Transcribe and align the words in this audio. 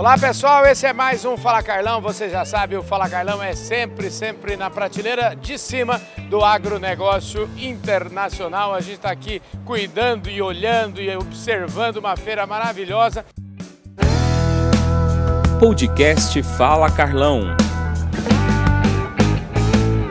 Olá 0.00 0.16
pessoal, 0.16 0.64
esse 0.64 0.86
é 0.86 0.94
mais 0.94 1.26
um 1.26 1.36
Fala 1.36 1.62
Carlão. 1.62 2.00
Você 2.00 2.30
já 2.30 2.42
sabe, 2.42 2.74
o 2.74 2.82
Fala 2.82 3.06
Carlão 3.06 3.42
é 3.42 3.54
sempre, 3.54 4.10
sempre 4.10 4.56
na 4.56 4.70
prateleira 4.70 5.36
de 5.36 5.58
cima 5.58 6.00
do 6.30 6.42
agronegócio 6.42 7.50
internacional. 7.58 8.72
A 8.72 8.80
gente 8.80 8.94
está 8.94 9.10
aqui 9.10 9.42
cuidando 9.66 10.30
e 10.30 10.40
olhando 10.40 11.02
e 11.02 11.14
observando 11.14 11.98
uma 11.98 12.16
feira 12.16 12.46
maravilhosa. 12.46 13.26
Podcast 15.60 16.42
Fala 16.56 16.90
Carlão. 16.90 17.54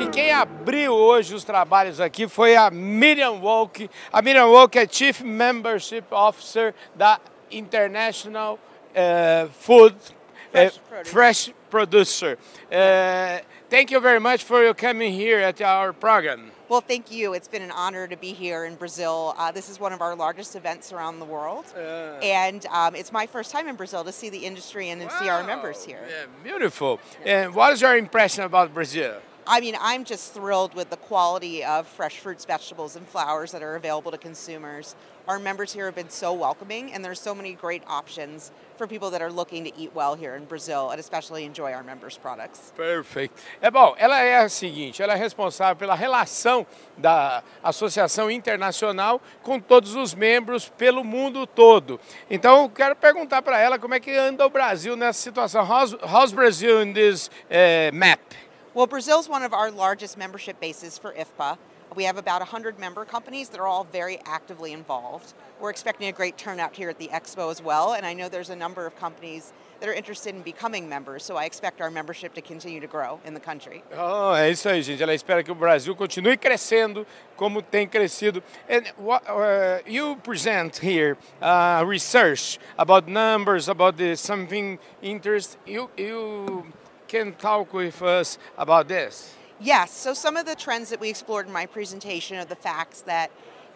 E 0.00 0.06
quem 0.06 0.32
abriu 0.32 0.94
hoje 0.94 1.34
os 1.34 1.44
trabalhos 1.44 2.00
aqui 2.00 2.26
foi 2.26 2.56
a 2.56 2.70
Miriam 2.70 3.32
Wolk. 3.32 3.90
A 4.10 4.22
Miriam 4.22 4.46
Wolk 4.46 4.78
é 4.78 4.88
Chief 4.90 5.20
Membership 5.20 6.04
Officer 6.10 6.74
da 6.96 7.20
International 7.50 8.58
Food 9.50 9.94
Fresh 10.54 10.78
uh. 10.78 11.04
Fresh 11.04 11.50
Producer. 11.68 12.38
Uh, 12.70 13.38
thank 13.68 13.90
you 13.90 13.98
very 13.98 14.20
much 14.20 14.44
for 14.44 14.62
your 14.62 14.74
coming 14.74 15.12
here 15.12 15.40
at 15.40 15.60
our 15.60 15.92
program. 15.92 16.52
Well, 16.68 16.80
thank 16.80 17.10
you. 17.10 17.34
It's 17.34 17.48
been 17.48 17.62
an 17.62 17.72
honor 17.72 18.06
to 18.06 18.16
be 18.16 18.32
here 18.32 18.64
in 18.64 18.76
Brazil. 18.76 19.34
Uh, 19.36 19.50
this 19.50 19.68
is 19.68 19.80
one 19.80 19.92
of 19.92 20.00
our 20.00 20.14
largest 20.14 20.54
events 20.54 20.92
around 20.92 21.18
the 21.18 21.24
world. 21.24 21.66
Uh, 21.76 21.80
and 22.22 22.64
um, 22.66 22.94
it's 22.94 23.12
my 23.12 23.26
first 23.26 23.50
time 23.50 23.66
in 23.66 23.74
Brazil 23.74 24.04
to 24.04 24.12
see 24.12 24.30
the 24.30 24.38
industry 24.38 24.90
and 24.90 25.02
to 25.02 25.10
see 25.18 25.28
our 25.28 25.44
members 25.44 25.84
here. 25.84 26.06
yeah, 26.08 26.26
beautiful. 26.42 27.00
And 27.24 27.54
what 27.54 27.72
is 27.72 27.80
your 27.80 27.96
impression 27.96 28.44
about 28.44 28.72
Brazil? 28.72 29.20
I 29.46 29.60
mean, 29.60 29.76
I'm 29.78 30.04
just 30.04 30.32
thrilled 30.32 30.74
with 30.74 30.88
the 30.88 30.96
quality 30.96 31.62
of 31.64 31.86
fresh 31.86 32.18
fruits, 32.18 32.46
vegetables, 32.46 32.96
and 32.96 33.06
flowers 33.06 33.52
that 33.52 33.62
are 33.62 33.76
available 33.76 34.10
to 34.10 34.16
consumers. 34.16 34.96
Our 35.28 35.38
members 35.38 35.72
here 35.72 35.86
have 35.86 35.94
been 35.94 36.10
so 36.10 36.32
welcoming, 36.32 36.92
and 36.92 37.04
there's 37.04 37.20
so 37.20 37.34
many 37.34 37.54
great 37.54 37.82
options 37.86 38.52
for 38.76 38.86
people 38.86 39.10
that 39.10 39.22
are 39.22 39.30
looking 39.30 39.64
to 39.64 39.72
eat 39.78 39.94
well 39.94 40.14
here 40.14 40.34
in 40.34 40.44
Brazil 40.44 40.90
and 40.90 41.00
especially 41.00 41.44
enjoy 41.44 41.72
our 41.72 41.82
members' 41.82 42.18
products. 42.18 42.72
Perfeito. 42.76 43.32
É 43.62 43.70
bom, 43.70 43.94
ela 43.98 44.20
é 44.20 44.38
a 44.38 44.48
seguinte, 44.48 45.02
ela 45.02 45.14
é 45.14 45.16
responsável 45.16 45.76
pela 45.76 45.94
relação 45.94 46.66
da 46.96 47.42
Associação 47.62 48.30
Internacional 48.30 49.20
com 49.42 49.58
todos 49.60 49.94
os 49.94 50.14
membros 50.14 50.68
pelo 50.68 51.04
mundo 51.04 51.46
todo. 51.46 51.98
Então, 52.30 52.62
eu 52.62 52.68
quero 52.68 52.96
perguntar 52.96 53.40
para 53.40 53.58
ela 53.58 53.78
como 53.78 53.94
é 53.94 54.00
que 54.00 54.14
anda 54.14 54.44
o 54.44 54.50
Brasil 54.50 54.96
nessa 54.96 55.20
situação. 55.20 55.64
How's, 55.64 55.94
how's 56.02 56.32
Brazil 56.32 56.82
in 56.82 56.92
this 56.92 57.30
eh, 57.48 57.90
map? 57.92 58.20
Well, 58.74 58.88
Brazil's 58.88 59.28
one 59.28 59.44
of 59.44 59.52
our 59.52 59.70
largest 59.70 60.18
membership 60.18 60.58
bases 60.58 60.98
for 60.98 61.12
IFPA. 61.12 61.58
We 61.94 62.02
have 62.02 62.16
about 62.16 62.40
100 62.40 62.76
member 62.76 63.04
companies 63.04 63.48
that 63.50 63.60
are 63.60 63.68
all 63.68 63.84
very 63.84 64.18
actively 64.26 64.72
involved. 64.72 65.32
We're 65.60 65.70
expecting 65.70 66.08
a 66.08 66.12
great 66.12 66.36
turnout 66.36 66.74
here 66.74 66.90
at 66.90 66.98
the 66.98 67.06
expo 67.06 67.52
as 67.52 67.62
well, 67.62 67.92
and 67.94 68.04
I 68.04 68.14
know 68.14 68.28
there's 68.28 68.50
a 68.50 68.56
number 68.56 68.84
of 68.84 68.96
companies 68.96 69.52
that 69.78 69.88
are 69.88 69.92
interested 69.92 70.34
in 70.34 70.42
becoming 70.42 70.88
members, 70.88 71.22
so 71.22 71.36
I 71.36 71.44
expect 71.44 71.80
our 71.80 71.88
membership 71.88 72.34
to 72.34 72.40
continue 72.40 72.80
to 72.80 72.88
grow 72.88 73.20
in 73.24 73.32
the 73.32 73.38
country. 73.38 73.84
Oh, 73.96 74.34
é 74.34 74.50
isso 74.50 74.68
aí, 74.68 74.82
gente. 74.82 75.00
Ela 75.00 75.14
espera 75.14 75.44
que 75.44 75.52
o 75.52 75.54
Brasil 75.54 75.94
continue 75.94 76.36
crescendo 76.36 77.06
como 77.36 77.62
tem 77.62 77.86
crescido. 77.86 78.42
And 78.68 78.88
what, 78.96 79.22
uh, 79.28 79.82
you 79.86 80.16
present 80.16 80.78
here 80.78 81.16
uh, 81.40 81.84
research 81.86 82.58
about 82.76 83.06
numbers, 83.06 83.68
about 83.68 83.96
the 83.98 84.16
something 84.16 84.80
interest. 85.00 85.58
You 85.64 85.88
you 85.96 86.66
can 87.14 87.32
talk 87.34 87.72
with 87.72 88.02
us 88.02 88.38
about 88.58 88.88
this. 88.88 89.32
Yes, 89.60 89.92
so 89.92 90.14
some 90.14 90.36
of 90.36 90.46
the 90.46 90.56
trends 90.56 90.90
that 90.90 90.98
we 90.98 91.08
explored 91.08 91.46
in 91.46 91.52
my 91.52 91.64
presentation 91.64 92.36
are 92.38 92.44
the 92.44 92.56
facts 92.56 93.02
that 93.02 93.30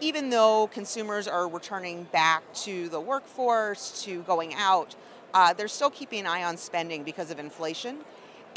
even 0.00 0.30
though 0.30 0.68
consumers 0.72 1.28
are 1.28 1.46
returning 1.46 2.04
back 2.10 2.42
to 2.54 2.88
the 2.88 3.00
workforce, 3.00 4.02
to 4.02 4.22
going 4.22 4.54
out, 4.54 4.96
uh, 5.32 5.52
they're 5.52 5.68
still 5.68 5.90
keeping 5.90 6.20
an 6.20 6.26
eye 6.26 6.42
on 6.42 6.56
spending 6.56 7.04
because 7.04 7.30
of 7.30 7.38
inflation. 7.38 7.98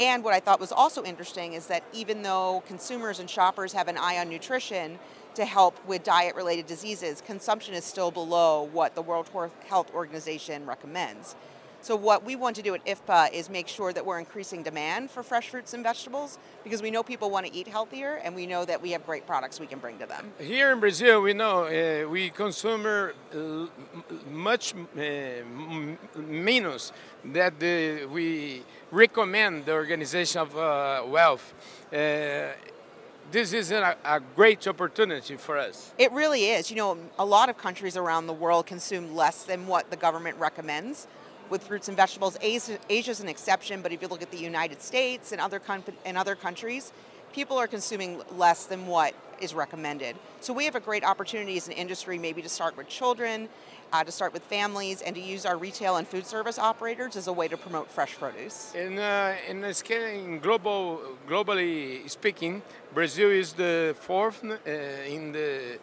And 0.00 0.24
what 0.24 0.34
I 0.34 0.40
thought 0.40 0.58
was 0.58 0.72
also 0.72 1.04
interesting 1.04 1.52
is 1.52 1.68
that 1.68 1.84
even 1.92 2.22
though 2.22 2.64
consumers 2.66 3.20
and 3.20 3.30
shoppers 3.30 3.72
have 3.74 3.86
an 3.86 3.96
eye 3.96 4.18
on 4.18 4.28
nutrition 4.28 4.98
to 5.36 5.44
help 5.44 5.78
with 5.86 6.02
diet 6.02 6.34
related 6.34 6.66
diseases, 6.66 7.20
consumption 7.20 7.74
is 7.74 7.84
still 7.84 8.10
below 8.10 8.68
what 8.72 8.96
the 8.96 9.02
World 9.02 9.30
Health 9.68 9.94
Organization 9.94 10.66
recommends. 10.66 11.36
So 11.84 11.96
what 11.96 12.24
we 12.24 12.34
want 12.34 12.56
to 12.56 12.62
do 12.62 12.74
at 12.74 12.82
IFPA 12.86 13.30
is 13.34 13.50
make 13.50 13.68
sure 13.68 13.92
that 13.92 14.06
we're 14.06 14.18
increasing 14.18 14.62
demand 14.62 15.10
for 15.10 15.22
fresh 15.22 15.50
fruits 15.50 15.74
and 15.74 15.82
vegetables 15.82 16.38
because 16.62 16.80
we 16.80 16.90
know 16.90 17.02
people 17.02 17.28
want 17.28 17.44
to 17.44 17.54
eat 17.54 17.68
healthier 17.68 18.22
and 18.24 18.34
we 18.34 18.46
know 18.46 18.64
that 18.64 18.80
we 18.80 18.92
have 18.92 19.04
great 19.04 19.26
products 19.26 19.60
we 19.60 19.66
can 19.66 19.80
bring 19.80 19.98
to 19.98 20.06
them. 20.06 20.32
Here 20.38 20.72
in 20.72 20.80
Brazil, 20.80 21.20
we 21.20 21.34
know 21.34 21.64
uh, 21.66 22.08
we 22.08 22.30
consume 22.30 22.86
uh, 22.86 23.66
much 24.30 24.72
uh, 24.74 24.98
m- 24.98 25.98
minus 26.26 26.90
that 27.26 27.60
the, 27.60 28.06
we 28.06 28.62
recommend 28.90 29.66
the 29.66 29.74
Organization 29.74 30.40
of 30.40 30.56
uh, 30.56 31.02
Wealth. 31.06 31.52
Uh, 31.92 32.46
this 33.30 33.52
is 33.52 33.72
a, 33.72 33.94
a 34.06 34.20
great 34.34 34.66
opportunity 34.66 35.36
for 35.36 35.58
us. 35.58 35.92
It 35.98 36.12
really 36.12 36.46
is. 36.46 36.70
You 36.70 36.76
know, 36.76 36.98
a 37.18 37.26
lot 37.26 37.50
of 37.50 37.58
countries 37.58 37.98
around 37.98 38.26
the 38.26 38.32
world 38.32 38.64
consume 38.64 39.14
less 39.14 39.44
than 39.44 39.66
what 39.66 39.90
the 39.90 39.96
government 39.96 40.38
recommends 40.38 41.06
with 41.54 41.62
fruits 41.62 41.86
and 41.86 41.96
vegetables. 41.96 42.36
Asia 42.42 42.78
is 42.90 43.20
an 43.20 43.28
exception, 43.28 43.80
but 43.80 43.92
if 43.92 44.02
you 44.02 44.08
look 44.08 44.22
at 44.22 44.32
the 44.32 44.42
United 44.52 44.82
States 44.82 45.30
and 45.30 45.40
other 45.40 45.62
and 46.04 46.18
other 46.18 46.34
countries, 46.34 46.92
people 47.32 47.56
are 47.56 47.68
consuming 47.68 48.20
less 48.36 48.66
than 48.66 48.88
what 48.88 49.14
is 49.40 49.54
recommended. 49.54 50.16
So 50.40 50.52
we 50.52 50.64
have 50.64 50.74
a 50.74 50.80
great 50.80 51.04
opportunity 51.04 51.56
as 51.56 51.68
an 51.68 51.74
industry 51.74 52.18
maybe 52.18 52.42
to 52.42 52.48
start 52.48 52.76
with 52.76 52.88
children, 52.88 53.48
uh, 53.92 54.02
to 54.02 54.10
start 54.10 54.32
with 54.32 54.42
families, 54.42 55.00
and 55.00 55.14
to 55.14 55.20
use 55.20 55.46
our 55.46 55.56
retail 55.56 55.94
and 55.98 56.08
food 56.08 56.26
service 56.26 56.58
operators 56.58 57.14
as 57.14 57.28
a 57.28 57.32
way 57.32 57.46
to 57.46 57.56
promote 57.56 57.88
fresh 57.88 58.12
produce. 58.18 58.74
In, 58.74 58.98
uh, 58.98 59.36
in 59.48 59.62
in 59.64 60.40
global, 60.40 61.00
globally 61.28 62.10
speaking, 62.10 62.62
Brazil 62.92 63.30
is 63.30 63.52
the 63.52 63.94
fourth 64.00 64.42
uh, 64.44 65.14
in 65.16 65.30
the 65.30 65.78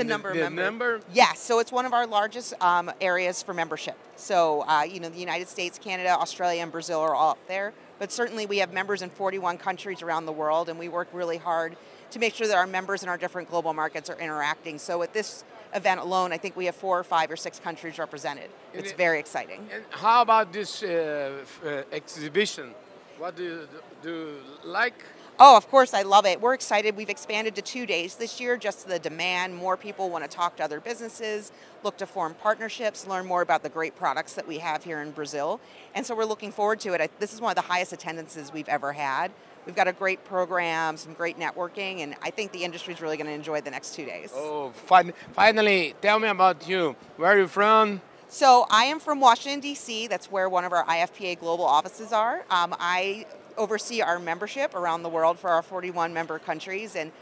in 0.00 0.06
the 0.06 0.12
number 0.12 0.30
of 0.30 0.36
the 0.36 0.50
members. 0.50 1.00
number. 1.00 1.12
Yes, 1.12 1.40
so 1.40 1.58
it's 1.58 1.72
one 1.72 1.86
of 1.86 1.92
our 1.92 2.06
largest 2.06 2.54
um, 2.60 2.90
areas 3.00 3.42
for 3.42 3.54
membership. 3.54 3.96
So, 4.16 4.62
uh, 4.62 4.82
you 4.82 5.00
know, 5.00 5.08
the 5.08 5.18
United 5.18 5.48
States, 5.48 5.78
Canada, 5.78 6.10
Australia, 6.10 6.62
and 6.62 6.72
Brazil 6.72 7.00
are 7.00 7.14
all 7.14 7.30
up 7.30 7.48
there. 7.48 7.72
But 7.98 8.12
certainly 8.12 8.46
we 8.46 8.58
have 8.58 8.72
members 8.72 9.02
in 9.02 9.10
41 9.10 9.58
countries 9.58 10.02
around 10.02 10.26
the 10.26 10.32
world, 10.32 10.68
and 10.68 10.78
we 10.78 10.88
work 10.88 11.08
really 11.12 11.38
hard 11.38 11.76
to 12.10 12.18
make 12.18 12.34
sure 12.34 12.46
that 12.46 12.56
our 12.56 12.66
members 12.66 13.02
in 13.02 13.08
our 13.08 13.16
different 13.18 13.50
global 13.50 13.72
markets 13.72 14.10
are 14.10 14.18
interacting. 14.18 14.78
So 14.78 15.02
at 15.02 15.12
this 15.12 15.44
event 15.74 16.00
alone, 16.00 16.32
I 16.32 16.38
think 16.38 16.56
we 16.56 16.66
have 16.66 16.74
four 16.74 16.98
or 16.98 17.04
five 17.04 17.30
or 17.30 17.36
six 17.36 17.58
countries 17.58 17.98
represented. 17.98 18.50
It's 18.72 18.90
it- 18.90 18.96
very 18.96 19.18
exciting. 19.18 19.68
And 19.72 19.84
how 19.90 20.22
about 20.22 20.52
this 20.52 20.82
uh, 20.82 21.32
uh, 21.64 21.82
exhibition? 21.92 22.74
What 23.18 23.36
do 23.36 23.42
you, 23.44 23.68
do 24.02 24.10
you 24.10 24.36
like? 24.64 25.04
Oh, 25.40 25.56
of 25.56 25.68
course, 25.68 25.94
I 25.94 26.02
love 26.02 26.26
it. 26.26 26.40
We're 26.40 26.54
excited. 26.54 26.96
We've 26.96 27.10
expanded 27.10 27.56
to 27.56 27.62
two 27.62 27.86
days 27.86 28.14
this 28.14 28.40
year 28.40 28.56
just 28.56 28.82
to 28.82 28.88
the 28.88 29.00
demand. 29.00 29.56
More 29.56 29.76
people 29.76 30.08
want 30.08 30.22
to 30.22 30.30
talk 30.30 30.54
to 30.56 30.64
other 30.64 30.78
businesses, 30.78 31.50
look 31.82 31.96
to 31.96 32.06
form 32.06 32.34
partnerships, 32.34 33.06
learn 33.08 33.26
more 33.26 33.42
about 33.42 33.64
the 33.64 33.68
great 33.68 33.96
products 33.96 34.34
that 34.34 34.46
we 34.46 34.58
have 34.58 34.84
here 34.84 35.02
in 35.02 35.10
Brazil. 35.10 35.60
And 35.96 36.06
so 36.06 36.14
we're 36.14 36.24
looking 36.24 36.52
forward 36.52 36.78
to 36.80 36.92
it. 36.94 37.10
This 37.18 37.34
is 37.34 37.40
one 37.40 37.50
of 37.50 37.56
the 37.56 37.62
highest 37.62 37.92
attendances 37.92 38.52
we've 38.52 38.68
ever 38.68 38.92
had. 38.92 39.32
We've 39.66 39.74
got 39.74 39.88
a 39.88 39.92
great 39.92 40.24
program, 40.24 40.96
some 40.96 41.14
great 41.14 41.38
networking, 41.38 42.00
and 42.00 42.14
I 42.22 42.30
think 42.30 42.52
the 42.52 42.62
industry 42.62 42.94
is 42.94 43.00
really 43.00 43.16
going 43.16 43.26
to 43.26 43.32
enjoy 43.32 43.60
the 43.60 43.70
next 43.70 43.94
two 43.96 44.04
days. 44.04 44.30
Oh, 44.34 44.70
fin- 44.70 45.14
finally, 45.32 45.94
tell 46.00 46.20
me 46.20 46.28
about 46.28 46.68
you. 46.68 46.94
Where 47.16 47.32
are 47.32 47.38
you 47.38 47.48
from? 47.48 48.02
So 48.28 48.66
I 48.70 48.84
am 48.84 49.00
from 49.00 49.20
Washington, 49.20 49.60
D.C. 49.60 50.06
That's 50.06 50.30
where 50.30 50.48
one 50.48 50.64
of 50.64 50.72
our 50.72 50.84
IFPA 50.84 51.40
global 51.40 51.64
offices 51.64 52.12
are. 52.12 52.44
Um, 52.50 52.74
I 52.78 53.26
oversee 53.56 54.00
our 54.00 54.18
membership 54.18 54.74
around 54.74 55.02
the 55.02 55.08
world 55.08 55.38
for 55.38 55.50
our 55.50 55.62
41 55.62 56.12
member 56.12 56.38
countries 56.38 56.96
and 56.96 57.12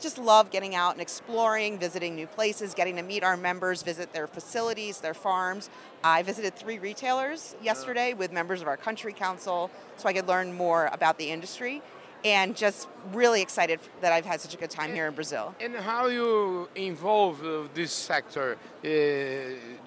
just 0.00 0.18
love 0.18 0.50
getting 0.50 0.74
out 0.74 0.92
and 0.92 1.00
exploring, 1.00 1.78
visiting 1.78 2.16
new 2.16 2.26
places, 2.26 2.74
getting 2.74 2.96
to 2.96 3.02
meet 3.02 3.22
our 3.22 3.36
members, 3.36 3.82
visit 3.82 4.12
their 4.12 4.26
facilities, 4.26 5.00
their 5.00 5.14
farms. 5.14 5.70
I 6.02 6.22
visited 6.22 6.56
three 6.56 6.78
retailers 6.78 7.54
yesterday 7.62 8.12
with 8.12 8.32
members 8.32 8.60
of 8.60 8.66
our 8.66 8.76
country 8.76 9.12
council 9.12 9.70
so 9.96 10.08
I 10.08 10.12
could 10.12 10.26
learn 10.26 10.52
more 10.52 10.90
about 10.92 11.18
the 11.18 11.30
industry 11.30 11.82
and 12.24 12.56
just 12.56 12.88
really 13.12 13.42
excited 13.42 13.80
that 14.00 14.12
I've 14.12 14.24
had 14.24 14.40
such 14.40 14.54
a 14.54 14.56
good 14.56 14.70
time 14.70 14.94
here 14.94 15.06
in 15.08 15.14
Brazil. 15.14 15.54
And 15.60 15.74
how 15.74 16.06
you 16.06 16.68
involve 16.74 17.44
uh, 17.44 17.68
this 17.74 17.92
sector? 17.92 18.56
Uh, 18.84 18.88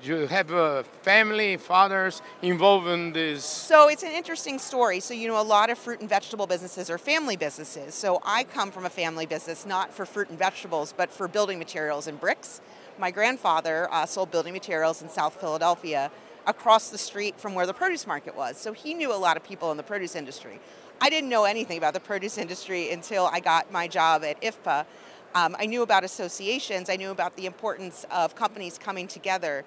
you 0.04 0.28
have 0.28 0.52
uh, 0.52 0.84
family, 1.02 1.58
fathers 1.58 2.22
involved 2.42 2.88
in 2.88 3.14
this. 3.14 3.44
So 3.44 3.88
it's 3.88 4.04
an 4.04 4.12
interesting 4.12 4.60
story. 4.60 5.00
So, 5.00 5.14
you 5.14 5.28
know, 5.28 5.40
a 5.40 5.44
lot 5.44 5.70
of 5.70 5.78
fruit 5.78 6.02
and 6.02 6.10
vegetable 6.10 6.48
businesses 6.48 6.90
are 6.90 6.98
family 6.98 7.38
businesses. 7.38 7.96
So 7.96 8.22
I 8.24 8.44
come 8.44 8.72
from 8.72 8.86
a 8.86 8.90
family 8.90 9.26
business, 9.26 9.66
not 9.66 9.94
for 9.94 10.06
fruit 10.06 10.30
and 10.30 10.38
vegetables, 10.38 10.94
but 10.96 11.12
for 11.12 11.28
building 11.28 11.58
materials 11.58 12.08
and 12.08 12.20
bricks. 12.20 12.62
My 12.98 13.12
grandfather 13.12 13.88
uh, 13.92 14.06
sold 14.06 14.32
building 14.32 14.54
materials 14.54 15.02
in 15.02 15.10
South 15.10 15.40
Philadelphia 15.40 16.12
across 16.48 16.90
the 16.90 16.98
street 16.98 17.40
from 17.40 17.56
where 17.56 17.66
the 17.66 17.74
produce 17.74 18.06
market 18.06 18.36
was. 18.36 18.58
So 18.58 18.72
he 18.72 18.94
knew 18.94 19.12
a 19.14 19.18
lot 19.18 19.36
of 19.36 19.44
people 19.44 19.72
in 19.72 19.78
the 19.78 19.84
produce 19.84 20.16
industry. 20.16 20.60
I 21.02 21.10
didn't 21.10 21.30
know 21.30 21.44
anything 21.44 21.78
about 21.78 21.94
the 21.94 22.00
produce 22.00 22.38
industry 22.38 22.92
until 22.92 23.26
I 23.26 23.40
got 23.40 23.72
my 23.72 23.88
job 23.88 24.24
at 24.24 24.42
IFPA. 24.42 24.86
Um, 25.36 25.56
I 25.60 25.66
knew 25.66 25.82
about 25.82 26.04
associations, 26.06 26.90
I 26.90 26.96
knew 26.96 27.12
about 27.12 27.36
the 27.36 27.46
importance 27.46 28.06
of 28.10 28.36
companies 28.36 28.78
coming 28.78 29.08
together 29.08 29.66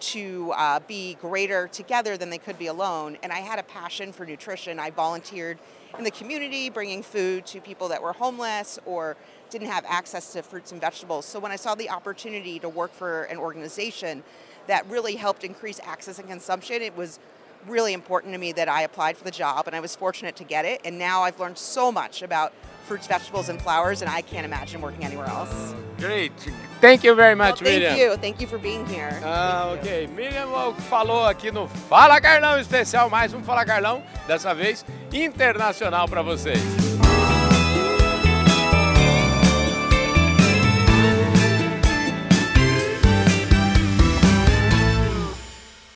to 0.00 0.52
uh, 0.56 0.80
be 0.88 1.14
greater 1.20 1.68
together 1.68 2.16
than 2.16 2.30
they 2.30 2.38
could 2.38 2.58
be 2.58 2.68
alone. 2.68 3.18
And 3.22 3.30
I 3.30 3.40
had 3.40 3.58
a 3.58 3.62
passion 3.62 4.12
for 4.12 4.24
nutrition. 4.24 4.78
I 4.78 4.90
volunteered 4.90 5.58
in 5.98 6.04
the 6.04 6.10
community, 6.10 6.70
bringing 6.70 7.02
food 7.02 7.44
to 7.46 7.60
people 7.60 7.88
that 7.88 8.02
were 8.02 8.14
homeless 8.14 8.78
or 8.86 9.18
didn't 9.50 9.68
have 9.68 9.84
access 9.86 10.32
to 10.32 10.42
fruits 10.42 10.72
and 10.72 10.80
vegetables. 10.80 11.26
So 11.26 11.38
when 11.38 11.52
I 11.52 11.56
saw 11.56 11.74
the 11.74 11.90
opportunity 11.90 12.58
to 12.60 12.68
work 12.68 12.94
for 12.94 13.24
an 13.24 13.36
organization 13.36 14.22
that 14.68 14.88
really 14.88 15.16
helped 15.16 15.44
increase 15.44 15.80
access 15.84 16.18
and 16.18 16.28
consumption, 16.28 16.80
it 16.80 16.96
was 16.96 17.18
really 17.66 17.92
important 17.92 18.32
to 18.34 18.38
me 18.38 18.52
that 18.52 18.68
I 18.68 18.82
applied 18.82 19.16
for 19.16 19.24
the 19.24 19.30
job 19.30 19.66
and 19.66 19.76
I 19.76 19.80
was 19.80 19.94
fortunate 19.96 20.36
to 20.36 20.44
get 20.44 20.64
it. 20.64 20.80
And 20.84 20.98
now 20.98 21.22
I've 21.22 21.38
learned 21.38 21.58
so 21.58 21.90
much 21.92 22.22
about 22.22 22.52
fruits, 22.90 23.06
vegetables, 23.06 23.48
and 23.48 23.62
flowers, 23.62 24.02
and 24.02 24.10
I 24.10 24.20
can't 24.20 24.44
imagine 24.44 24.80
working 24.80 25.04
anywhere 25.04 25.26
else. 25.26 25.74
Great. 25.98 26.32
Thank 26.80 27.04
you 27.04 27.14
very 27.14 27.36
much, 27.36 27.62
well, 27.62 27.70
thank 27.70 27.82
Miriam. 27.82 27.96
you. 27.96 28.16
Thank 28.16 28.40
you 28.40 28.48
for 28.48 28.58
being 28.58 28.84
here. 28.86 29.20
Ah, 29.22 29.70
ok. 29.74 30.08
Miriam 30.08 30.74
falou 30.88 31.24
aqui 31.24 31.52
no 31.52 31.68
Fala 31.88 32.20
Carlão 32.20 32.58
especial, 32.58 33.08
mais 33.08 33.32
um 33.32 33.44
Fala 33.44 33.64
Carlão, 33.64 34.02
dessa 34.26 34.52
vez 34.52 34.84
internacional 35.12 36.08
para 36.08 36.22
vocês. 36.22 36.60